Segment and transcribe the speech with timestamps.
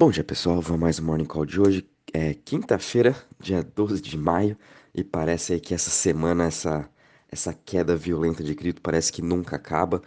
[0.00, 1.86] Bom dia pessoal, vamos mais um Morning Call de hoje.
[2.10, 4.56] É quinta-feira, dia 12 de maio,
[4.94, 6.88] e parece aí que essa semana, essa,
[7.30, 10.00] essa queda violenta de cripto parece que nunca acaba.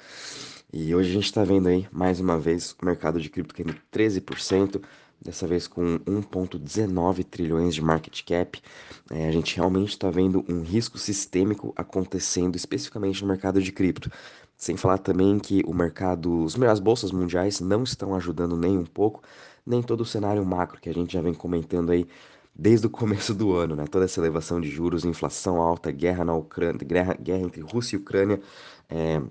[0.74, 3.76] E hoje a gente está vendo aí, mais uma vez, o mercado de cripto caindo
[3.92, 4.82] 13%,
[5.24, 8.62] dessa vez com 1,19 trilhões de market cap.
[9.10, 14.12] É, a gente realmente está vendo um risco sistêmico acontecendo especificamente no mercado de cripto.
[14.58, 19.22] Sem falar também que o mercado, as bolsas mundiais não estão ajudando nem um pouco
[19.66, 22.06] nem todo o cenário macro que a gente já vem comentando aí
[22.54, 23.86] desde o começo do ano, né?
[23.88, 28.00] Toda essa elevação de juros, inflação alta, guerra na Ucrânia, guerra, guerra entre Rússia e
[28.00, 28.42] Ucrânia,
[28.90, 29.22] é,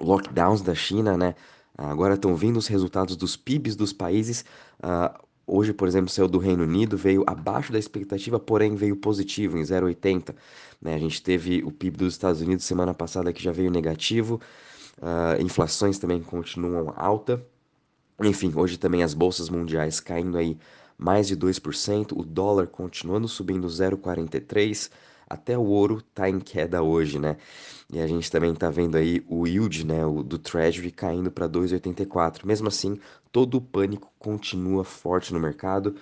[0.00, 1.34] lockdowns da China, né?
[1.76, 4.44] Agora estão vindo os resultados dos PIBs dos países.
[4.82, 9.58] Uh, hoje, por exemplo, saiu do Reino Unido, veio abaixo da expectativa, porém veio positivo
[9.58, 10.34] em 0,80.
[10.80, 10.94] Né?
[10.94, 14.40] A gente teve o PIB dos Estados Unidos semana passada que já veio negativo.
[14.98, 17.44] Uh, inflações também continuam alta.
[18.22, 20.56] Enfim, hoje também as bolsas mundiais caindo aí
[20.96, 24.90] mais de 2%, o dólar continuando subindo 0,43%,
[25.28, 27.36] até o ouro tá em queda hoje, né?
[27.92, 31.48] E a gente também tá vendo aí o yield, né, o do Treasury caindo para
[31.48, 32.44] 2,84.
[32.44, 32.98] Mesmo assim,
[33.30, 35.94] todo o pânico continua forte no mercado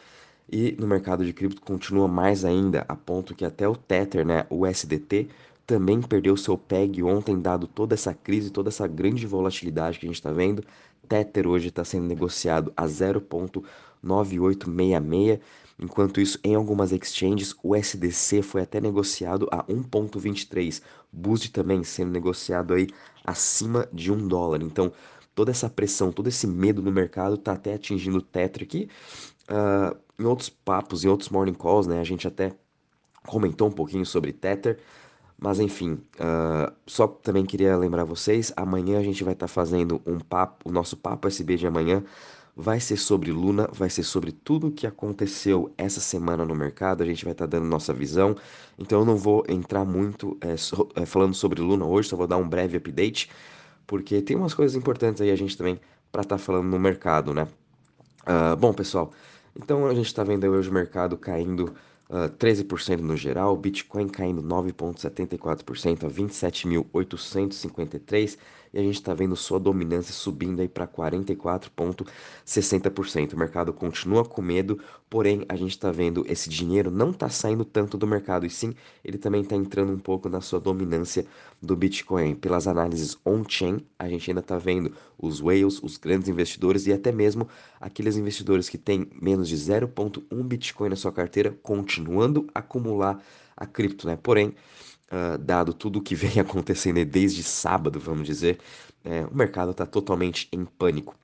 [0.50, 4.46] e no mercado de cripto continua mais ainda, a ponto que até o Tether, né,
[4.50, 5.28] o SDT,
[5.66, 10.08] também perdeu seu PEG ontem, dado toda essa crise, toda essa grande volatilidade que a
[10.08, 10.62] gente está vendo.
[11.08, 12.86] Tether hoje está sendo negociado a
[14.04, 15.40] 0,9866,
[15.78, 22.12] enquanto isso em algumas exchanges o SDC foi até negociado a 1,23, Boost também sendo
[22.12, 22.88] negociado aí
[23.24, 24.62] acima de um dólar.
[24.62, 24.92] Então
[25.34, 28.88] toda essa pressão, todo esse medo no mercado está até atingindo o Tether aqui.
[29.48, 32.52] Uh, em outros papos, em outros morning calls, né, a gente até
[33.26, 34.78] comentou um pouquinho sobre Tether.
[35.36, 40.00] Mas enfim, uh, só também queria lembrar vocês, amanhã a gente vai estar tá fazendo
[40.06, 42.04] um papo, o nosso papo SB de amanhã
[42.56, 47.02] vai ser sobre Luna, vai ser sobre tudo o que aconteceu essa semana no mercado,
[47.02, 48.36] a gente vai estar tá dando nossa visão,
[48.78, 52.28] então eu não vou entrar muito é, so, é, falando sobre Luna hoje, só vou
[52.28, 53.28] dar um breve update,
[53.86, 55.80] porque tem umas coisas importantes aí a gente também
[56.12, 57.48] para estar tá falando no mercado, né?
[58.22, 59.12] Uh, bom, pessoal,
[59.54, 61.74] então a gente está vendo hoje o mercado caindo
[62.08, 68.38] uh, ah, 13% no geral, Bitcoin caindo 9,74% a 27.853
[68.74, 73.32] e a gente está vendo sua dominância subindo aí para 44,60%.
[73.32, 77.64] O mercado continua com medo, porém a gente está vendo esse dinheiro não está saindo
[77.64, 78.74] tanto do mercado, e sim
[79.04, 81.24] ele também está entrando um pouco na sua dominância
[81.62, 82.34] do Bitcoin.
[82.34, 87.12] Pelas análises on-chain, a gente ainda está vendo os whales, os grandes investidores e até
[87.12, 87.46] mesmo
[87.80, 93.22] aqueles investidores que têm menos de 0,1 Bitcoin na sua carteira continuando a acumular
[93.56, 94.18] a cripto, né?
[94.20, 94.52] Porém,
[95.10, 98.58] uh, dado tudo o que vem acontecendo desde sábado, vamos dizer,
[99.04, 101.14] é, o mercado está totalmente em pânico.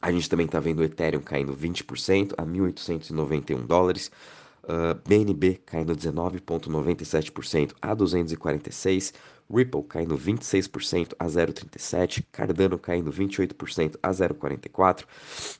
[0.00, 4.10] A gente também está vendo o Ethereum caindo 20% a 1.891 dólares,
[4.64, 9.12] uh, BNB caindo 19,97% a 246,
[9.52, 15.04] Ripple caindo 26% a 0,37, Cardano caindo 28% a 0,44,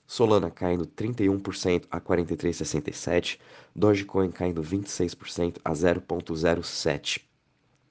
[0.06, 3.38] Solana caindo 31% a 43,67,
[3.76, 7.29] Dogecoin caindo 26% a 0,07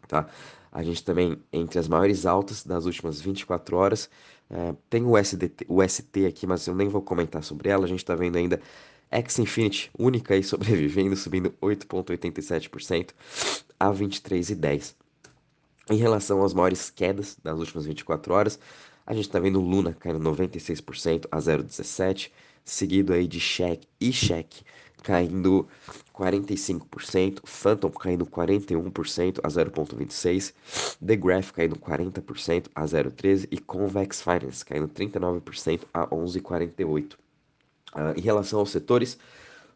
[0.09, 0.28] tá?
[0.72, 4.09] A gente também, entre as maiores altas das últimas 24 horas,
[4.50, 7.86] é, tem o, SDT, o ST aqui, mas eu nem vou comentar sobre ela.
[7.86, 8.59] A gente está vendo ainda
[9.09, 13.12] X Infinity, única aí sobrevivendo, subindo 8,87%
[13.80, 14.96] a 23,10%.
[15.92, 18.59] Em relação às maiores quedas das últimas 24 horas,
[19.08, 22.30] a gente está vendo Luna caindo 96% a 0,17%,
[22.64, 24.62] seguido aí de Check e Check
[25.02, 25.68] caindo
[26.14, 30.54] 45%, Phantom caindo 41% a 0,26%,
[31.06, 37.14] The Graph caindo 40% a 0,13% e Convex Finance caindo 39% a 11,48%.
[37.14, 37.18] Uh,
[37.94, 39.18] ah, em relação aos setores,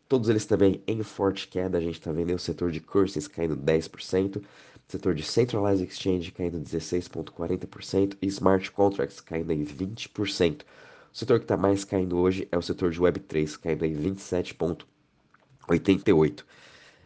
[0.07, 3.57] todos eles também em forte queda, a gente está vendo o setor de currencies caindo
[3.57, 4.44] 10%,
[4.88, 10.61] setor de Centralized Exchange caindo 16,40% e Smart Contracts caindo em 20%.
[10.61, 14.92] O setor que está mais caindo hoje é o setor de Web3, caindo em 27,40%.
[15.67, 16.45] 88.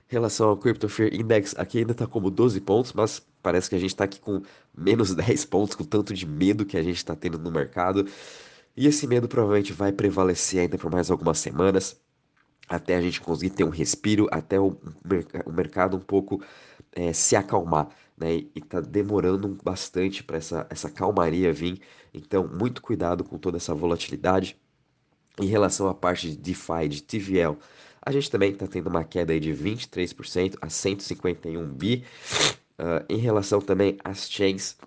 [0.09, 3.75] Em relação ao Crypto Fear Index, aqui ainda está como 12 pontos, mas parece que
[3.75, 4.41] a gente está aqui com
[4.75, 8.07] menos 10 pontos, com tanto de medo que a gente está tendo no mercado.
[8.75, 11.99] E esse medo provavelmente vai prevalecer ainda por mais algumas semanas,
[12.69, 14.77] até a gente conseguir ter um respiro, até o,
[15.45, 16.43] o mercado um pouco
[16.93, 17.89] é, se acalmar.
[18.17, 18.35] Né?
[18.35, 21.81] E está demorando bastante para essa, essa calmaria vir.
[22.13, 24.57] Então, muito cuidado com toda essa volatilidade.
[25.39, 27.57] Em relação à parte de DeFi, de TVL,
[28.07, 32.05] a gente também está tendo uma queda aí de 23% a 151 bi.
[32.79, 34.77] Uh, em relação também às chains,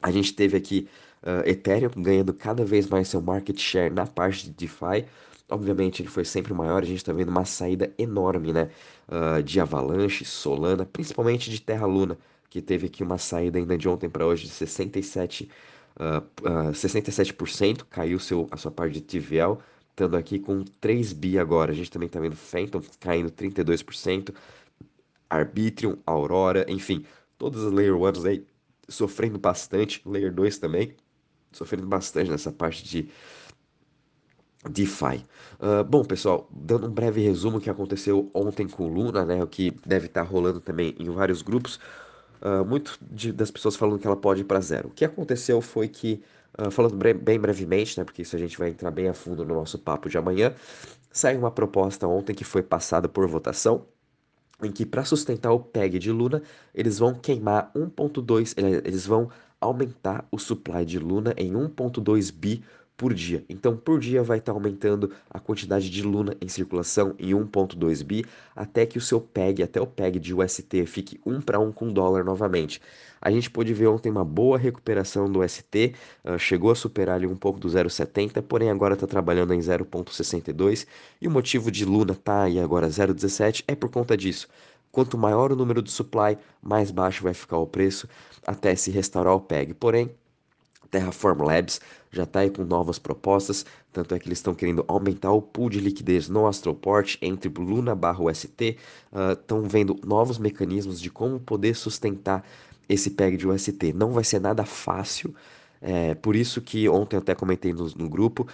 [0.00, 0.88] a gente teve aqui
[1.22, 5.04] Uh, Ethereum ganhando cada vez mais seu market share na parte de DeFi.
[5.50, 8.70] Obviamente ele foi sempre maior, a gente está vendo uma saída enorme, né?
[9.06, 12.16] Uh, de Avalanche, Solana, principalmente de Terra Luna,
[12.48, 15.50] que teve aqui uma saída ainda de ontem para hoje de 67,
[15.98, 19.58] uh, uh, 67%, caiu seu, a sua parte de TVL,
[20.00, 21.72] estando aqui com 3 bi agora.
[21.72, 24.34] A gente também está vendo Phantom caindo 32%,
[25.28, 27.04] Arbitrium, Aurora, enfim,
[27.36, 28.46] todas as Layer 1 aí
[28.88, 30.94] sofrendo bastante, Layer 2 também,
[31.52, 33.08] sofrendo bastante nessa parte de
[34.68, 35.24] DeFi.
[35.60, 39.70] Uh, bom, pessoal, dando um breve resumo que aconteceu ontem com Luna, né, o que
[39.86, 41.78] deve estar tá rolando também em vários grupos,
[42.42, 44.88] uh, muito de, das pessoas falando que ela pode ir para zero.
[44.88, 46.22] O que aconteceu foi que,
[46.58, 49.54] uh, falando bem brevemente, né, porque isso a gente vai entrar bem a fundo no
[49.54, 50.54] nosso papo de amanhã,
[51.10, 53.86] saiu uma proposta ontem que foi passada por votação,
[54.62, 56.42] em que para sustentar o PEG de Luna,
[56.74, 58.54] eles vão queimar 1.2,
[58.84, 59.30] eles vão
[59.60, 62.62] aumentar o supply de Luna em 1.2 bi
[63.00, 63.42] por dia.
[63.48, 68.04] Então, por dia vai estar tá aumentando a quantidade de Luna em circulação em 1.2
[68.04, 71.72] bi, até que o seu PEG, até o PEG de UST fique 1 para 1
[71.72, 72.78] com dólar novamente.
[73.18, 77.16] A gente pôde ver ontem uma boa recuperação do ST, uh, ah, chegou a superar
[77.16, 80.86] ali um pouco do 0,70, porém agora está trabalhando em 0,62,
[81.22, 84.46] e o motivo de Luna tá aí agora 0,17 é por conta disso.
[84.92, 88.06] Quanto maior o número de supply, mais baixo vai ficar o preço
[88.46, 89.72] até se restaurar o PEG.
[89.72, 90.10] Porém,
[90.90, 95.30] Terraform Labs já está aí com novas propostas, tanto é que eles estão querendo aumentar
[95.30, 98.76] o pool de liquidez no Astroport entre Luna barra UST,
[99.32, 102.44] estão uh, vendo novos mecanismos de como poder sustentar
[102.88, 103.92] esse PEG de UST.
[103.92, 105.32] Não vai ser nada fácil,
[105.80, 108.46] é, por isso que ontem eu até comentei no, no grupo,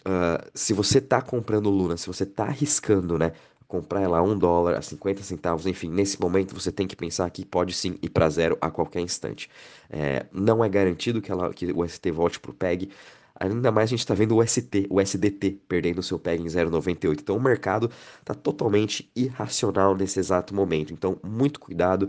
[0.00, 3.32] uh, se você está comprando Luna, se você está arriscando, né,
[3.68, 7.30] comprar ela a 1 dólar, a 50 centavos, enfim, nesse momento você tem que pensar
[7.30, 9.50] que pode sim ir para zero a qualquer instante.
[9.90, 12.90] É, não é garantido que, ela, que o ST volte para o PEG,
[13.38, 17.20] ainda mais a gente está vendo o ST, o SDT perdendo seu PEG em 0,98.
[17.20, 20.92] Então o mercado está totalmente irracional nesse exato momento.
[20.92, 22.08] Então, muito cuidado,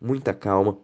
[0.00, 0.78] muita calma.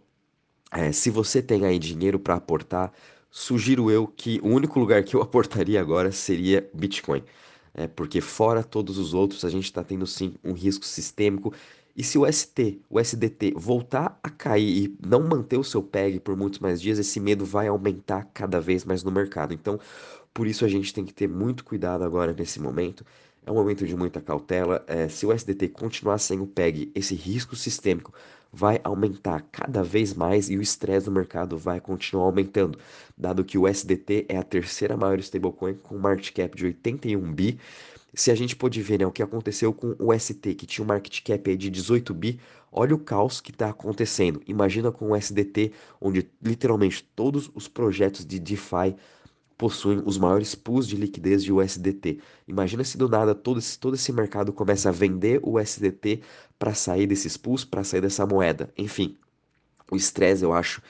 [0.71, 2.93] É, se você tem aí dinheiro para aportar,
[3.29, 7.23] sugiro eu que o único lugar que eu aportaria agora seria Bitcoin
[7.73, 11.53] é, porque fora todos os outros a gente está tendo sim um risco sistêmico.
[11.95, 16.19] E se o ST, o SDT voltar a cair e não manter o seu PEG
[16.19, 19.53] por muitos mais dias, esse medo vai aumentar cada vez mais no mercado.
[19.53, 19.79] Então,
[20.33, 23.05] por isso a gente tem que ter muito cuidado agora nesse momento.
[23.45, 24.83] É um momento de muita cautela.
[24.87, 28.13] É, se o SDT continuar sem o PEG, esse risco sistêmico
[28.53, 32.77] vai aumentar cada vez mais e o estresse do mercado vai continuar aumentando,
[33.17, 37.59] dado que o SDT é a terceira maior stablecoin com market cap de 81 bi.
[38.13, 40.87] Se a gente pode ver né, o que aconteceu com o ST, que tinha um
[40.87, 42.39] market cap de 18 bi,
[42.71, 44.41] olha o caos que está acontecendo.
[44.45, 48.95] Imagina com o SDT, onde literalmente todos os projetos de DeFi
[49.61, 52.19] possuem os maiores pools de liquidez de USDT.
[52.47, 56.23] Imagina se do nada todo esse, todo esse mercado começa a vender o USDT
[56.57, 58.73] para sair desses pools, para sair dessa moeda.
[58.75, 59.19] Enfim,
[59.91, 60.81] o estresse eu acho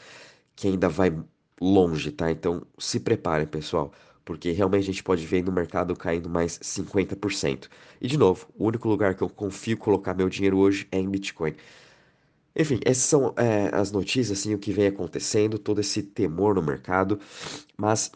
[0.56, 1.14] que ainda vai
[1.60, 2.32] longe, tá?
[2.32, 3.92] Então se preparem, pessoal,
[4.24, 7.68] porque realmente a gente pode ver no mercado caindo mais 50%.
[8.00, 11.10] E de novo, o único lugar que eu confio colocar meu dinheiro hoje é em
[11.10, 11.56] Bitcoin.
[12.56, 16.62] Enfim, essas são é, as notícias, assim, o que vem acontecendo, todo esse temor no
[16.62, 17.20] mercado,
[17.78, 18.12] mas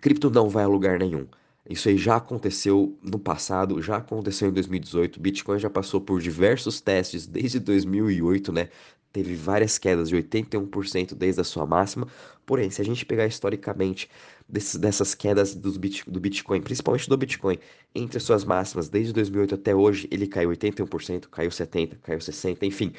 [0.00, 1.26] Cripto não vai a lugar nenhum.
[1.68, 5.20] Isso aí já aconteceu no passado, já aconteceu em 2018.
[5.20, 8.68] Bitcoin já passou por diversos testes desde 2008, né?
[9.12, 12.06] Teve várias quedas de 81% desde a sua máxima.
[12.46, 14.08] Porém, se a gente pegar historicamente
[14.48, 17.58] desses, dessas quedas do, bit, do Bitcoin, principalmente do Bitcoin,
[17.94, 22.62] entre as suas máximas desde 2008 até hoje, ele caiu 81%, caiu 70%, caiu 60%,
[22.62, 22.92] enfim.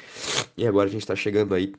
[0.56, 1.74] E agora a gente está chegando aí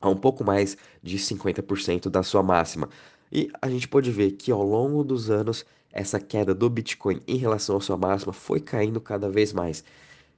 [0.00, 2.88] a um pouco mais de 50% da sua máxima.
[3.32, 7.36] E a gente pode ver que ao longo dos anos, essa queda do Bitcoin em
[7.36, 9.84] relação à sua máxima foi caindo cada vez mais.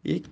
[0.04, 0.22] E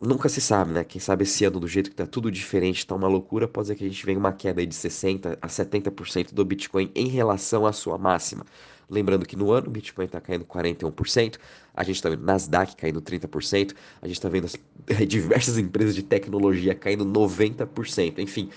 [0.00, 0.84] nunca se sabe, né?
[0.84, 3.74] Quem sabe esse ano, do jeito que tá tudo diferente, tá uma loucura, pode ser
[3.74, 7.72] que a gente venha uma queda de 60% a 70% do Bitcoin em relação à
[7.72, 8.44] sua máxima.
[8.88, 11.38] Lembrando que no ano o Bitcoin está caindo 41%,
[11.74, 14.56] a gente está vendo Nasdaq caindo 30%, a gente está vendo as,
[15.08, 18.18] diversas empresas de tecnologia caindo 90%.
[18.18, 18.48] Enfim,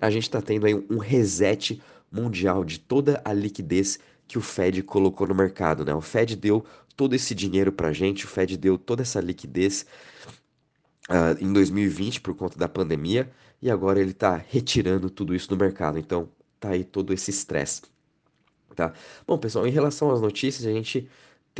[0.00, 4.82] a gente está tendo aí um reset mundial de toda a liquidez que o Fed
[4.82, 5.94] colocou no mercado, né?
[5.94, 6.64] O Fed deu
[6.96, 9.86] todo esse dinheiro para a gente, o Fed deu toda essa liquidez
[11.08, 13.30] uh, em 2020 por conta da pandemia
[13.62, 15.98] e agora ele está retirando tudo isso do mercado.
[15.98, 17.82] Então tá aí todo esse estresse,
[18.74, 18.92] tá?
[19.26, 21.08] Bom, pessoal, em relação às notícias, a gente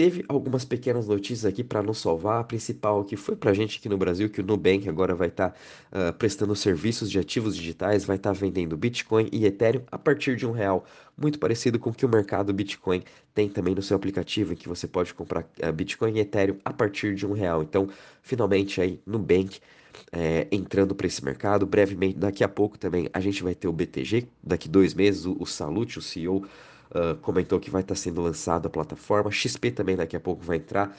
[0.00, 2.40] teve algumas pequenas notícias aqui para nos salvar.
[2.40, 5.28] A principal que foi para a gente aqui no Brasil, que o Nubank agora vai
[5.28, 9.82] estar tá, uh, prestando serviços de ativos digitais, vai estar tá vendendo Bitcoin e Ethereum
[9.92, 10.86] a partir de um real.
[11.20, 13.02] Muito parecido com o que o mercado Bitcoin
[13.34, 16.72] tem também no seu aplicativo, em que você pode comprar uh, Bitcoin e Ethereum a
[16.72, 17.62] partir de um real.
[17.62, 17.86] Então,
[18.22, 19.60] finalmente aí, Nubank
[20.10, 21.66] é, entrando para esse mercado.
[21.66, 25.36] Brevemente, daqui a pouco também a gente vai ter o BTG, daqui dois meses, o,
[25.38, 26.46] o Salute, o CEO,
[26.90, 29.30] uh, comentou que vai estar tá sendo lançado a plataforma.
[29.30, 30.96] XP também daqui a pouco vai entrar.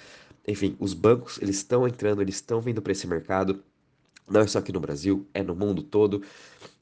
[0.48, 3.63] Enfim, os bancos eles estão entrando, eles estão vindo para esse mercado.
[4.27, 6.24] Não é só aqui no Brasil, é no mundo todo.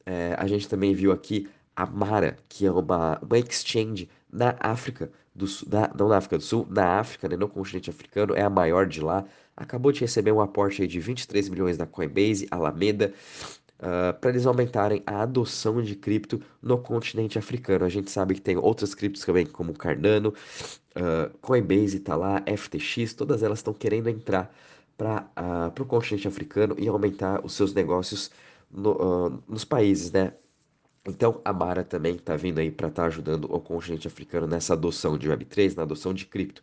[0.05, 5.11] É, a gente também viu aqui a Mara, que é uma, uma exchange na África
[5.33, 8.41] do Sul, na, não na África do Sul, na África, né, no continente africano, é
[8.41, 9.25] a maior de lá.
[9.55, 13.13] Acabou de receber um aporte de 23 milhões da Coinbase, Alameda,
[13.79, 17.85] uh, para eles aumentarem a adoção de cripto no continente africano.
[17.85, 20.29] A gente sabe que tem outras criptos também, como Cardano,
[20.95, 24.53] uh, Coinbase está lá, FTX, todas elas estão querendo entrar
[24.97, 28.31] para uh, o continente africano e aumentar os seus negócios
[28.69, 30.33] no, nos países, né?
[31.05, 34.73] Então, a Mara também está vindo aí para estar tá ajudando o continente africano nessa
[34.73, 36.61] adoção de Web3, na adoção de cripto.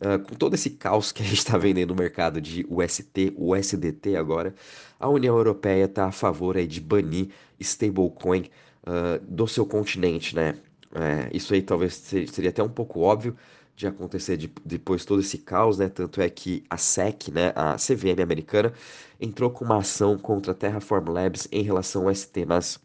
[0.00, 3.34] Uh, com todo esse caos que a gente está vendo aí no mercado de UST,
[3.36, 4.54] USDT agora,
[4.98, 7.28] a União Europeia está a favor aí de banir
[7.60, 8.50] stablecoin
[8.82, 10.56] uh, do seu continente, né?
[10.94, 13.36] É, isso aí talvez seria até um pouco óbvio
[13.76, 15.88] de acontecer de, depois todo esse caos, né?
[15.88, 18.72] Tanto é que a SEC, né, a CVM americana,
[19.20, 22.80] entrou com uma ação contra a Terraform Labs em relação ao ST, mas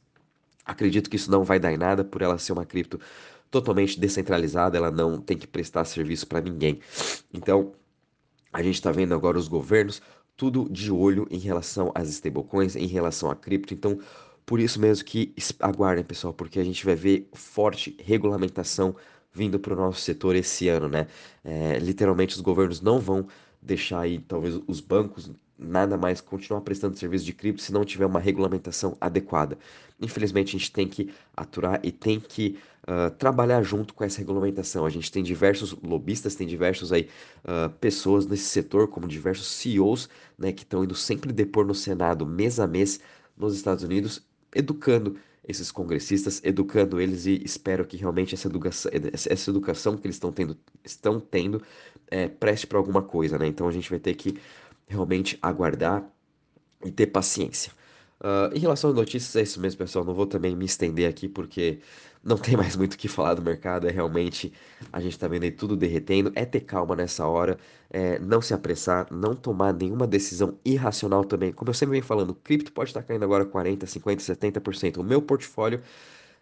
[0.65, 2.99] Acredito que isso não vai dar em nada por ela ser uma cripto
[3.51, 6.79] totalmente descentralizada, ela não tem que prestar serviço para ninguém.
[7.31, 7.73] Então,
[8.51, 10.01] a gente está vendo agora os governos
[10.35, 13.73] tudo de olho em relação às stablecoins, em relação à cripto.
[13.73, 13.99] Então,
[14.45, 18.95] por isso mesmo que aguardem, pessoal, porque a gente vai ver forte regulamentação
[19.31, 21.07] vindo para o nosso setor esse ano, né?
[21.43, 23.27] É, literalmente, os governos não vão
[23.61, 28.05] deixar aí, talvez, os bancos nada mais continuar prestando serviço de cripto se não tiver
[28.05, 29.57] uma regulamentação adequada.
[30.01, 34.85] Infelizmente, a gente tem que aturar e tem que uh, trabalhar junto com essa regulamentação.
[34.85, 37.07] A gente tem diversos lobistas, tem diversos aí
[37.43, 42.25] uh, pessoas nesse setor, como diversos CEOs, né, que estão indo sempre depor no Senado
[42.25, 42.99] mês a mês
[43.37, 44.21] nos Estados Unidos,
[44.53, 50.15] educando esses congressistas, educando eles e espero que realmente essa educação, essa educação que eles
[50.15, 51.61] estão tendo, estão tendo
[52.09, 53.47] é, preste para alguma coisa, né?
[53.47, 54.37] Então a gente vai ter que
[54.93, 56.03] realmente aguardar
[56.85, 57.71] e ter paciência.
[58.23, 60.05] Uh, em relação às notícias, é isso mesmo, pessoal.
[60.05, 61.79] Não vou também me estender aqui porque
[62.23, 63.87] não tem mais muito o que falar do mercado.
[63.87, 64.53] É realmente
[64.93, 66.31] a gente tá vendo aí tudo derretendo.
[66.35, 67.57] É ter calma nessa hora,
[67.89, 71.51] é não se apressar, não tomar nenhuma decisão irracional também.
[71.51, 74.97] Como eu sempre venho falando, cripto pode estar tá caindo agora 40, 50, 70%.
[74.97, 75.81] O meu portfólio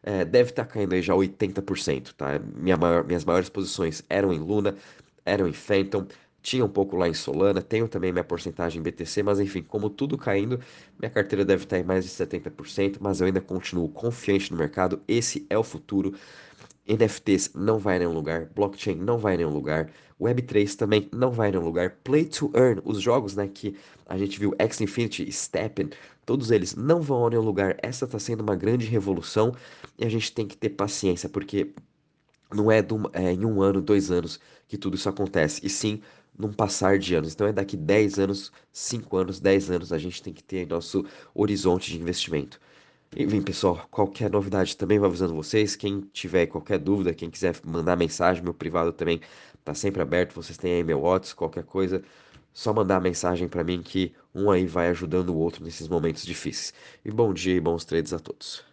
[0.04, 2.40] é, deve estar tá caindo aí já 80%, tá?
[2.56, 4.76] Minha maior, minhas maiores posições eram em Luna,
[5.26, 6.06] eram em Phantom,
[6.42, 9.90] tinha um pouco lá em Solana, tenho também minha porcentagem em BTC, mas enfim, como
[9.90, 10.60] tudo caindo,
[11.00, 15.02] minha carteira deve estar em mais de 70%, mas eu ainda continuo confiante no mercado,
[15.08, 16.14] esse é o futuro.
[16.88, 21.32] NFTs não vai a nenhum lugar, blockchain não vai a nenhum lugar, Web3 também não
[21.32, 24.82] vai a nenhum lugar, Play to Earn, os jogos né, que a gente viu, X
[24.82, 25.90] Infinity, Steppen,
[26.26, 27.78] todos eles não vão a nenhum lugar.
[27.82, 29.54] Essa está sendo uma grande revolução
[29.98, 31.74] e a gente tem que ter paciência, porque
[32.54, 36.02] não é, do, é em um ano, dois anos que tudo isso acontece, e sim
[36.38, 37.34] num passar de anos.
[37.34, 41.06] Então é daqui 10 anos, 5 anos, 10 anos a gente tem que ter nosso
[41.34, 42.60] horizonte de investimento.
[43.16, 45.76] Enfim, pessoal, qualquer novidade também vou avisando vocês.
[45.76, 49.20] Quem tiver qualquer dúvida, quem quiser mandar mensagem, meu privado também
[49.64, 50.34] tá sempre aberto.
[50.34, 52.02] Vocês têm aí meu WhatsApp, qualquer coisa,
[52.54, 56.74] só mandar mensagem para mim que um aí vai ajudando o outro nesses momentos difíceis.
[57.04, 58.64] E bom dia e bons trades a todos.